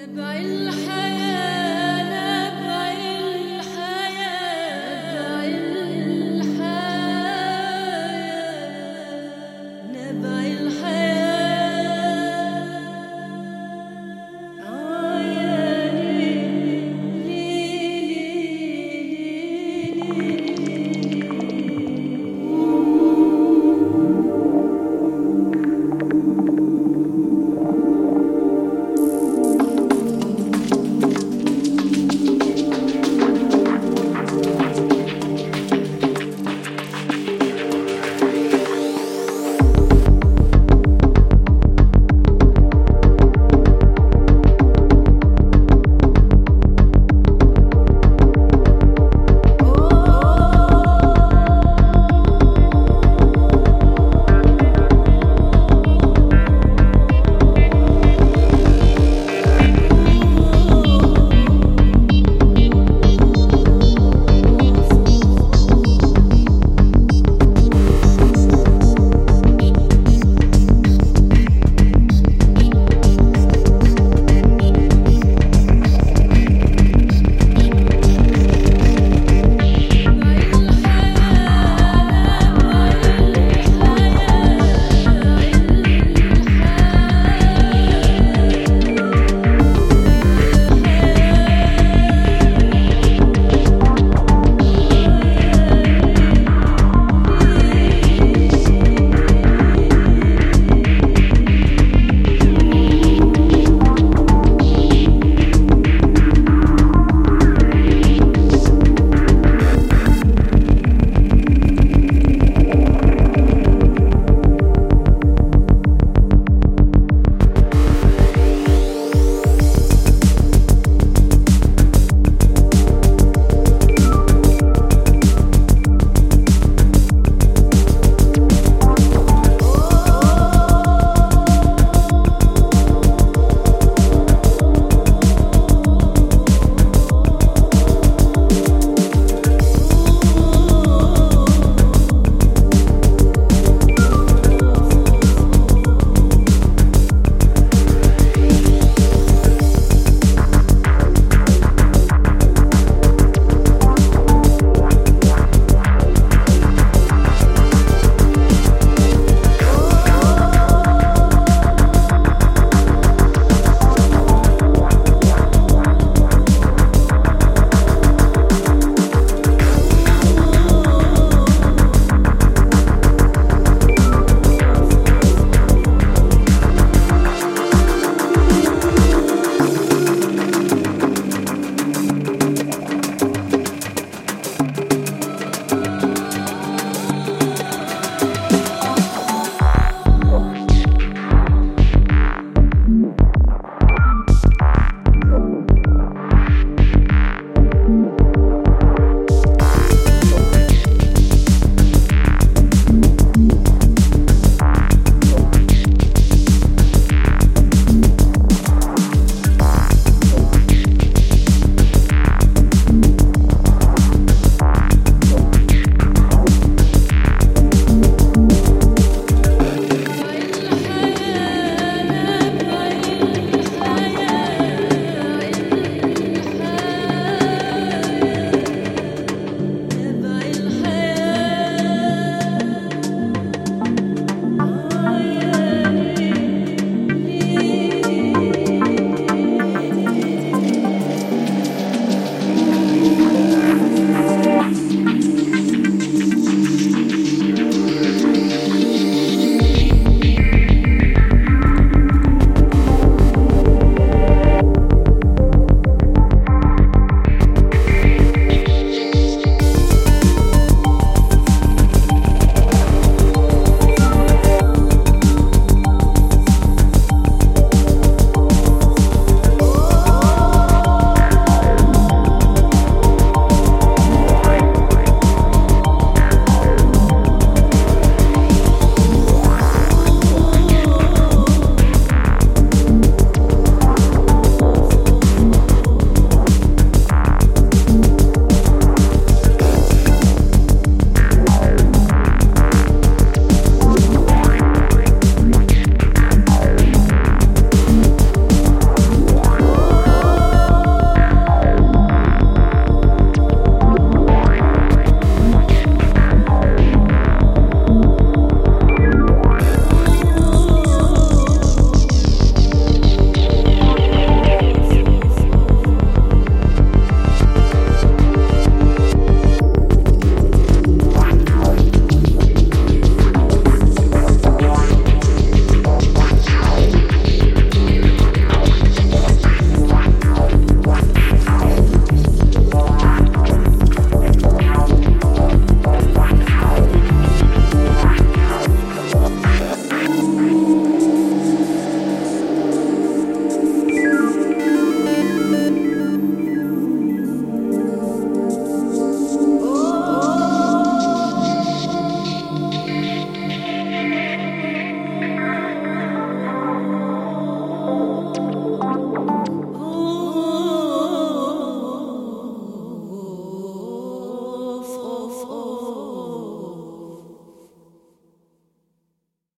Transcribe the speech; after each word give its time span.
نبع 0.00 0.36
الحياة. 0.36 1.29